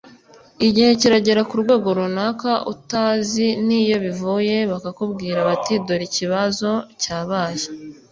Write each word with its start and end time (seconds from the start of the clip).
igihe 0.67 0.91
kiragera 0.99 1.41
ku 1.49 1.55
rwego 1.61 1.87
runaka 1.97 2.51
utazi 2.73 3.47
n’iyo 3.67 3.97
bivuye 4.05 4.55
bakakubwira 4.71 5.39
bati 5.49 5.73
dore 5.85 6.03
ikibazo 6.09 6.69
cyabaye 7.01 7.63